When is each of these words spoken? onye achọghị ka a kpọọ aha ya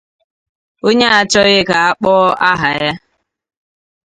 onye 0.87 1.07
achọghị 1.19 1.59
ka 1.69 1.75
a 1.87 1.91
kpọọ 1.99 2.25
aha 2.49 2.69
ya 2.81 2.91